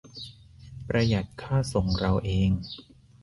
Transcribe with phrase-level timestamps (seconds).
[0.89, 2.49] -ประหยัดค่าส่งเราเอง